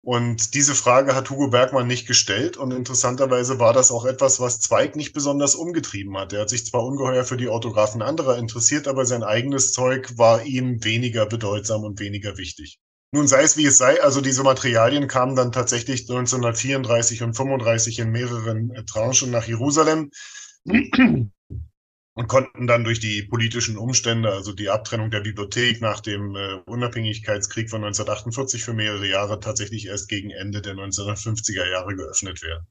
[0.00, 4.60] Und diese Frage hat Hugo Bergmann nicht gestellt und interessanterweise war das auch etwas, was
[4.60, 6.32] Zweig nicht besonders umgetrieben hat.
[6.32, 10.44] Er hat sich zwar ungeheuer für die Autographen anderer interessiert, aber sein eigenes Zeug war
[10.44, 12.78] ihm weniger bedeutsam und weniger wichtig.
[13.12, 17.98] Nun sei es wie es sei, also diese Materialien kamen dann tatsächlich 1934 und 35
[17.98, 20.10] in mehreren Tranchen nach Jerusalem
[22.18, 26.54] und konnten dann durch die politischen Umstände, also die Abtrennung der Bibliothek nach dem äh,
[26.66, 32.66] Unabhängigkeitskrieg von 1948 für mehrere Jahre tatsächlich erst gegen Ende der 1950er Jahre geöffnet werden.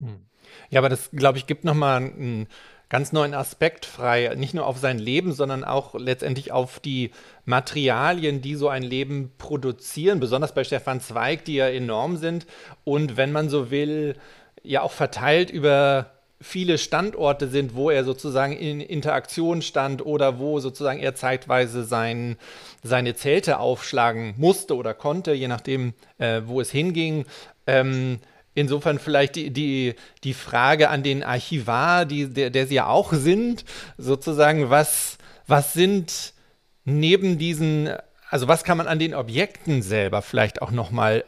[0.00, 0.26] Hm.
[0.70, 2.48] Ja, aber das, glaube ich, gibt nochmal einen
[2.88, 7.12] ganz neuen Aspekt frei, nicht nur auf sein Leben, sondern auch letztendlich auf die
[7.44, 12.44] Materialien, die so ein Leben produzieren, besonders bei Stefan Zweig, die ja enorm sind
[12.82, 14.16] und wenn man so will,
[14.64, 20.58] ja auch verteilt über viele Standorte sind, wo er sozusagen in Interaktion stand oder wo
[20.58, 22.36] sozusagen er zeitweise sein,
[22.82, 27.26] seine Zelte aufschlagen musste oder konnte, je nachdem, äh, wo es hinging.
[27.66, 28.20] Ähm,
[28.54, 33.12] insofern vielleicht die, die, die Frage an den Archivar, die, der, der sie ja auch
[33.12, 33.64] sind,
[33.98, 36.32] sozusagen, was, was sind
[36.84, 37.90] neben diesen,
[38.30, 41.24] also was kann man an den Objekten selber vielleicht auch nochmal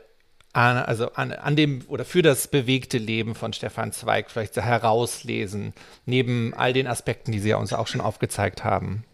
[0.52, 5.72] an, also an, an dem oder für das bewegte Leben von Stefan Zweig vielleicht herauslesen,
[6.04, 9.04] neben all den Aspekten, die Sie ja uns auch schon aufgezeigt haben?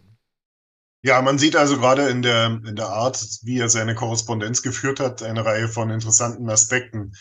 [1.01, 4.99] Ja, man sieht also gerade in der, in der Art, wie er seine Korrespondenz geführt
[4.99, 7.13] hat, eine Reihe von interessanten Aspekten.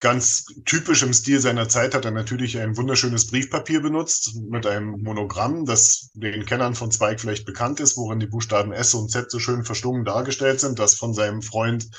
[0.00, 5.02] Ganz typisch im Stil seiner Zeit hat er natürlich ein wunderschönes Briefpapier benutzt mit einem
[5.02, 9.30] Monogramm, das den Kennern von Zweig vielleicht bekannt ist, worin die Buchstaben S und Z
[9.30, 11.90] so schön verschlungen dargestellt sind, das von seinem Freund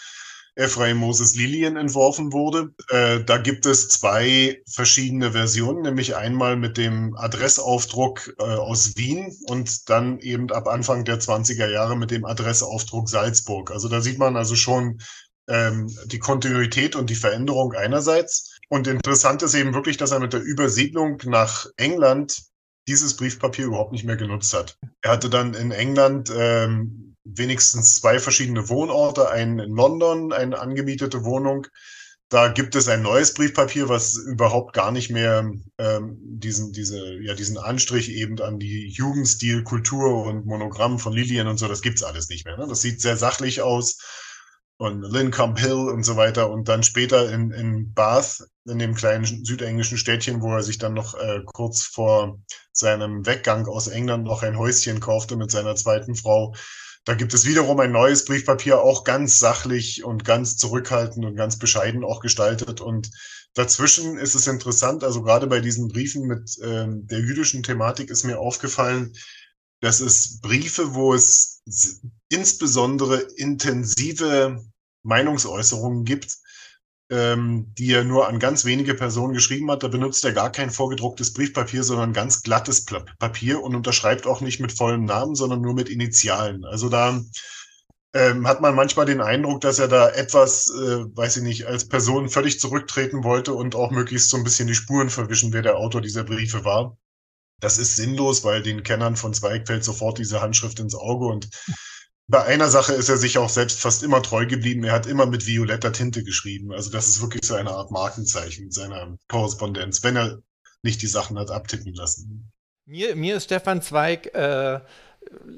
[0.55, 2.73] Ephraim Moses Lilien entworfen wurde.
[2.89, 9.35] Äh, da gibt es zwei verschiedene Versionen, nämlich einmal mit dem Adressaufdruck äh, aus Wien
[9.47, 13.71] und dann eben ab Anfang der 20er Jahre mit dem Adressaufdruck Salzburg.
[13.71, 14.99] Also da sieht man also schon
[15.47, 18.59] ähm, die Kontinuität und die Veränderung einerseits.
[18.69, 22.43] Und interessant ist eben wirklich, dass er mit der Übersiedlung nach England
[22.87, 24.77] dieses Briefpapier überhaupt nicht mehr genutzt hat.
[25.01, 31.23] Er hatte dann in England ähm, wenigstens zwei verschiedene Wohnorte, einen in London, eine angemietete
[31.23, 31.67] Wohnung.
[32.29, 37.33] Da gibt es ein neues Briefpapier, was überhaupt gar nicht mehr ähm, diesen, diese, ja,
[37.33, 42.03] diesen Anstrich eben an die Jugendstil, Kultur und Monogramm von Lilien und so, das gibt's
[42.03, 42.57] alles nicht mehr.
[42.57, 42.67] Ne?
[42.69, 43.97] Das sieht sehr sachlich aus
[44.81, 46.49] und Lincombe Hill und so weiter.
[46.49, 50.93] Und dann später in, in Bath, in dem kleinen südenglischen Städtchen, wo er sich dann
[50.93, 52.39] noch äh, kurz vor
[52.71, 56.55] seinem Weggang aus England noch ein Häuschen kaufte mit seiner zweiten Frau.
[57.03, 61.57] Da gibt es wiederum ein neues Briefpapier, auch ganz sachlich und ganz zurückhaltend und ganz
[61.57, 62.79] bescheiden auch gestaltet.
[62.79, 63.09] Und
[63.55, 68.23] dazwischen ist es interessant, also gerade bei diesen Briefen mit ähm, der jüdischen Thematik ist
[68.23, 69.13] mir aufgefallen,
[69.79, 71.63] dass es Briefe, wo es
[72.29, 74.63] insbesondere intensive
[75.03, 76.37] Meinungsäußerungen gibt,
[77.11, 79.83] ähm, die er nur an ganz wenige Personen geschrieben hat.
[79.83, 82.85] Da benutzt er gar kein vorgedrucktes Briefpapier, sondern ganz glattes
[83.19, 86.63] Papier und unterschreibt auch nicht mit vollem Namen, sondern nur mit Initialen.
[86.63, 87.21] Also da
[88.13, 91.87] ähm, hat man manchmal den Eindruck, dass er da etwas, äh, weiß ich nicht, als
[91.87, 95.77] Person völlig zurücktreten wollte und auch möglichst so ein bisschen die Spuren verwischen, wer der
[95.77, 96.97] Autor dieser Briefe war.
[97.59, 101.49] Das ist sinnlos, weil den Kennern von Zweig fällt sofort diese Handschrift ins Auge und
[102.31, 104.85] bei einer Sache ist er sich auch selbst fast immer treu geblieben.
[104.85, 106.71] Er hat immer mit violetter Tinte geschrieben.
[106.71, 110.39] Also das ist wirklich so eine Art Markenzeichen seiner Korrespondenz, wenn er
[110.81, 112.51] nicht die Sachen hat abtippen lassen.
[112.85, 114.79] Mir, mir ist Stefan Zweig äh,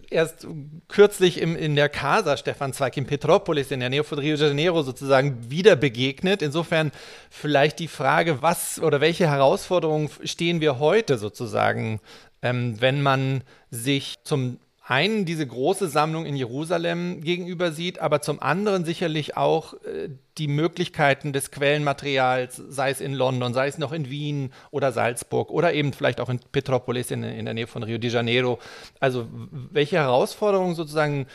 [0.10, 0.48] erst
[0.88, 4.48] kürzlich im, in der Casa Stefan Zweig in Petropolis in der Nähe von Rio de
[4.48, 6.42] Janeiro sozusagen wieder begegnet.
[6.42, 6.92] Insofern
[7.30, 12.02] vielleicht die Frage, was oder welche Herausforderungen stehen wir heute sozusagen,
[12.42, 14.58] ähm, wenn man sich zum
[14.94, 20.48] einen diese große Sammlung in Jerusalem gegenüber sieht, aber zum anderen sicherlich auch äh, die
[20.48, 25.74] Möglichkeiten des Quellenmaterials, sei es in London, sei es noch in Wien oder Salzburg oder
[25.74, 28.60] eben vielleicht auch in Petropolis in, in der Nähe von Rio de Janeiro.
[29.00, 29.28] Also
[29.72, 31.26] welche Herausforderungen sozusagen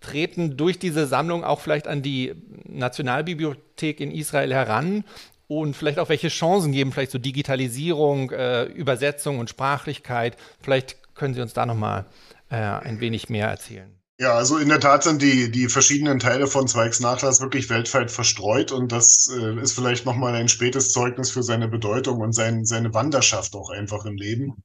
[0.00, 2.32] treten durch diese Sammlung auch vielleicht an die
[2.64, 5.04] Nationalbibliothek in Israel heran
[5.46, 10.38] und vielleicht auch welche Chancen geben, vielleicht so Digitalisierung, äh, Übersetzung und Sprachlichkeit.
[10.62, 12.06] Vielleicht können Sie uns da nochmal
[12.50, 13.98] äh, ein wenig mehr erzählen.
[14.20, 18.10] Ja, also in der Tat sind die, die verschiedenen Teile von Zweigs Nachlass wirklich weltweit
[18.10, 22.64] verstreut und das äh, ist vielleicht nochmal ein spätes Zeugnis für seine Bedeutung und sein,
[22.64, 24.64] seine Wanderschaft auch einfach im Leben.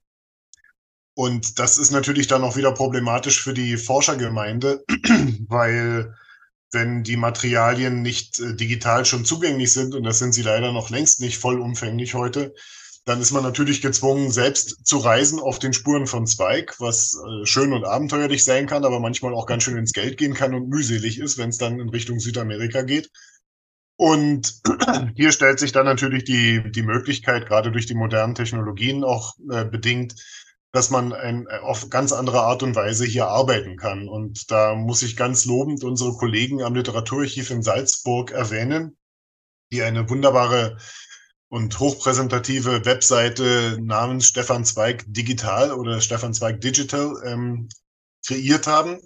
[1.15, 4.83] Und das ist natürlich dann auch wieder problematisch für die Forschergemeinde,
[5.47, 6.15] weil
[6.71, 10.89] wenn die Materialien nicht äh, digital schon zugänglich sind, und das sind sie leider noch
[10.89, 12.55] längst nicht vollumfänglich heute,
[13.05, 17.45] dann ist man natürlich gezwungen, selbst zu reisen auf den Spuren von Spike, was äh,
[17.45, 20.69] schön und abenteuerlich sein kann, aber manchmal auch ganz schön ins Geld gehen kann und
[20.69, 23.09] mühselig ist, wenn es dann in Richtung Südamerika geht.
[23.97, 24.61] Und
[25.15, 29.65] hier stellt sich dann natürlich die, die Möglichkeit, gerade durch die modernen Technologien auch äh,
[29.65, 30.15] bedingt,
[30.71, 34.07] dass man ein, auf ganz andere Art und Weise hier arbeiten kann.
[34.07, 38.97] Und da muss ich ganz lobend unsere Kollegen am Literaturarchiv in Salzburg erwähnen,
[39.71, 40.77] die eine wunderbare
[41.53, 47.69] und hochpräsentative Webseite namens Stefan Zweig Digital oder Stefan Zweig Digital ähm,
[48.25, 48.99] kreiert haben,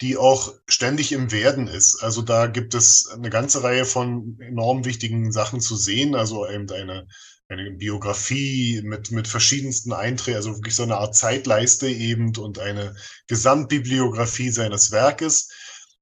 [0.00, 2.02] die auch ständig im Werden ist.
[2.02, 6.68] Also da gibt es eine ganze Reihe von enorm wichtigen Sachen zu sehen, also eben
[6.68, 7.06] eine,
[7.48, 12.96] eine Biografie mit, mit verschiedensten Einträgen, also wirklich so eine Art Zeitleiste eben und eine
[13.28, 15.48] Gesamtbibliografie seines Werkes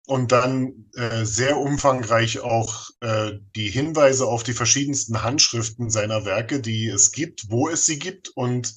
[0.07, 6.61] und dann äh, sehr umfangreich auch äh, die Hinweise auf die verschiedensten Handschriften seiner Werke,
[6.61, 8.75] die es gibt, wo es sie gibt und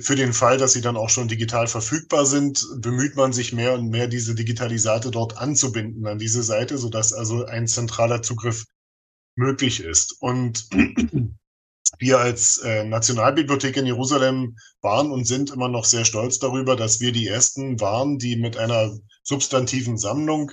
[0.00, 3.74] für den Fall, dass sie dann auch schon digital verfügbar sind, bemüht man sich mehr
[3.74, 8.64] und mehr, diese Digitalisate dort anzubinden an diese Seite, sodass also ein zentraler Zugriff
[9.34, 10.16] möglich ist.
[10.20, 10.68] Und
[11.98, 17.00] wir als äh, Nationalbibliothek in Jerusalem waren und sind immer noch sehr stolz darüber, dass
[17.00, 20.52] wir die ersten waren, die mit einer substantiven Sammlung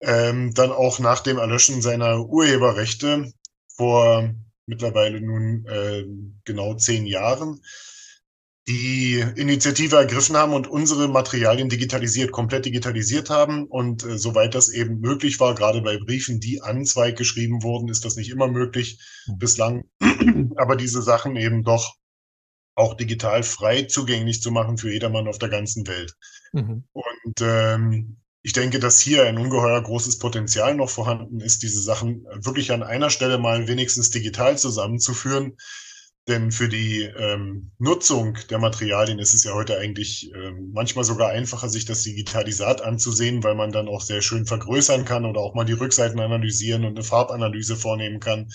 [0.00, 3.32] ähm, dann auch nach dem Erlöschen seiner Urheberrechte
[3.76, 4.34] vor
[4.66, 6.04] mittlerweile nun äh,
[6.44, 7.60] genau zehn Jahren
[8.68, 13.64] die Initiative ergriffen haben und unsere Materialien digitalisiert, komplett digitalisiert haben.
[13.64, 17.88] Und äh, soweit das eben möglich war, gerade bei Briefen, die an Zweig geschrieben wurden,
[17.88, 19.38] ist das nicht immer möglich mhm.
[19.38, 19.84] bislang.
[20.56, 21.94] Aber diese Sachen eben doch
[22.74, 26.14] auch digital frei zugänglich zu machen für jedermann auf der ganzen Welt.
[26.52, 26.84] Mhm.
[26.92, 32.24] Und ähm, ich denke, dass hier ein ungeheuer großes Potenzial noch vorhanden ist, diese Sachen
[32.36, 35.56] wirklich an einer Stelle mal wenigstens digital zusammenzuführen.
[36.28, 41.30] Denn für die ähm, Nutzung der Materialien ist es ja heute eigentlich ähm, manchmal sogar
[41.30, 45.54] einfacher, sich das Digitalisat anzusehen, weil man dann auch sehr schön vergrößern kann oder auch
[45.54, 48.48] mal die Rückseiten analysieren und eine Farbanalyse vornehmen kann.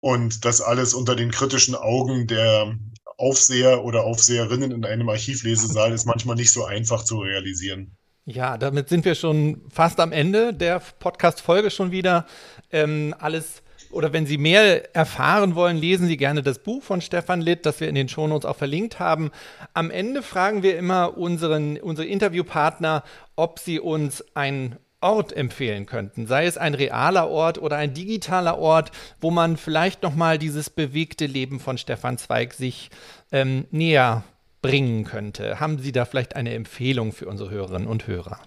[0.00, 2.76] Und das alles unter den kritischen Augen der
[3.16, 7.96] Aufseher oder Aufseherinnen in einem Archivlesesaal ist manchmal nicht so einfach zu realisieren.
[8.24, 12.26] Ja, damit sind wir schon fast am Ende der Podcast-Folge schon wieder.
[12.70, 17.40] Ähm, alles oder wenn Sie mehr erfahren wollen, lesen Sie gerne das Buch von Stefan
[17.40, 19.30] Litt, das wir in den Shownotes auch verlinkt haben.
[19.72, 23.02] Am Ende fragen wir immer unseren, unsere Interviewpartner,
[23.34, 28.58] ob sie uns ein Ort empfehlen könnten, sei es ein realer Ort oder ein digitaler
[28.58, 28.90] Ort,
[29.20, 32.90] wo man vielleicht noch mal dieses bewegte Leben von Stefan Zweig sich
[33.30, 34.24] ähm, näher
[34.60, 35.60] bringen könnte.
[35.60, 38.40] Haben Sie da vielleicht eine Empfehlung für unsere Hörerinnen und Hörer?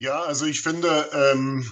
[0.00, 1.64] Ja, also ich finde, ähm,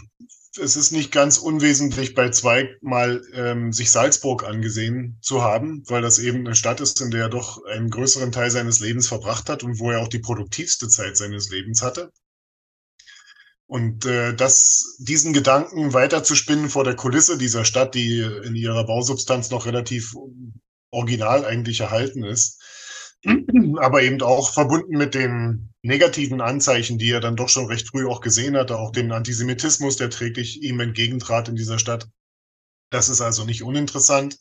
[0.61, 6.03] es ist nicht ganz unwesentlich bei Zweig mal ähm, sich Salzburg angesehen zu haben, weil
[6.03, 9.49] das eben eine Stadt ist, in der er doch einen größeren Teil seines Lebens verbracht
[9.49, 12.13] hat und wo er auch die produktivste Zeit seines Lebens hatte.
[13.73, 19.49] Und äh, das, diesen Gedanken weiterzuspinnen vor der Kulisse dieser Stadt, die in ihrer Bausubstanz
[19.49, 20.15] noch relativ
[20.91, 22.61] original eigentlich erhalten ist,
[23.79, 28.07] aber eben auch verbunden mit den negativen Anzeichen, die er dann doch schon recht früh
[28.07, 32.11] auch gesehen hatte, auch den Antisemitismus, der täglich ihm entgegentrat in dieser Stadt.
[32.91, 34.37] Das ist also nicht uninteressant.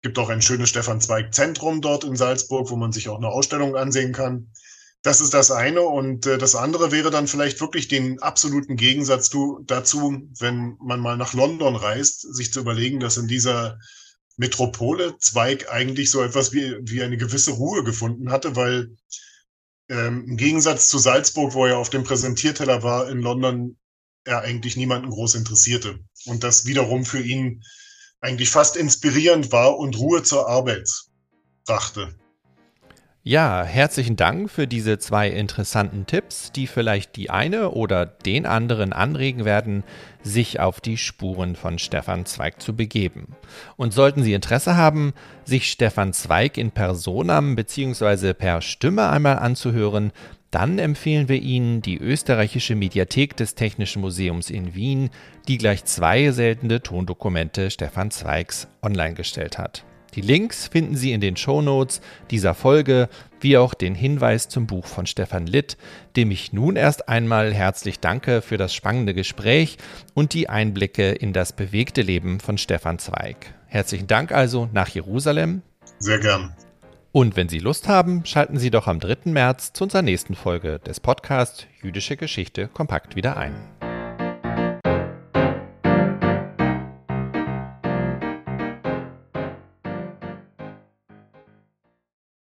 [0.00, 3.30] Gibt auch ein schönes Stefan Zweig Zentrum dort in Salzburg, wo man sich auch eine
[3.30, 4.52] Ausstellung ansehen kann.
[5.02, 5.82] Das ist das eine.
[5.82, 9.30] Und äh, das andere wäre dann vielleicht wirklich den absoluten Gegensatz
[9.64, 13.78] dazu, wenn man mal nach London reist, sich zu überlegen, dass in dieser
[14.36, 18.96] Metropole Zweig eigentlich so etwas wie, wie eine gewisse Ruhe gefunden hatte, weil
[19.88, 23.76] ähm, im Gegensatz zu Salzburg, wo er auf dem Präsentierteller war, in London
[24.24, 25.98] er eigentlich niemanden groß interessierte.
[26.26, 27.62] Und das wiederum für ihn
[28.20, 30.88] eigentlich fast inspirierend war und Ruhe zur Arbeit
[31.64, 32.14] brachte.
[33.22, 38.94] Ja, herzlichen Dank für diese zwei interessanten Tipps, die vielleicht die eine oder den anderen
[38.94, 39.84] anregen werden,
[40.22, 43.36] sich auf die Spuren von Stefan Zweig zu begeben.
[43.76, 45.12] Und sollten Sie Interesse haben,
[45.44, 48.32] sich Stefan Zweig in Personam bzw.
[48.32, 50.12] per Stimme einmal anzuhören,
[50.50, 55.10] dann empfehlen wir Ihnen die österreichische Mediathek des Technischen Museums in Wien,
[55.46, 59.84] die gleich zwei seltene Tondokumente Stefan Zweigs online gestellt hat.
[60.14, 62.00] Die Links finden Sie in den Shownotes
[62.30, 63.08] dieser Folge,
[63.40, 65.76] wie auch den Hinweis zum Buch von Stefan Litt,
[66.16, 69.78] dem ich nun erst einmal herzlich danke für das spannende Gespräch
[70.14, 73.54] und die Einblicke in das bewegte Leben von Stefan Zweig.
[73.66, 75.62] Herzlichen Dank also nach Jerusalem.
[75.98, 76.54] Sehr gern.
[77.12, 79.30] Und wenn Sie Lust haben, schalten Sie doch am 3.
[79.30, 83.54] März zu unserer nächsten Folge des Podcasts Jüdische Geschichte kompakt wieder ein.